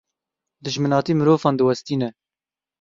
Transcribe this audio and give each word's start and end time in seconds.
Dijminatî 0.63 1.13
mirovan 1.19 1.55
diwestîne. 1.59 2.09